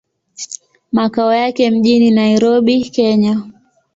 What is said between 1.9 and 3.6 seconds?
Nairobi, Kenya.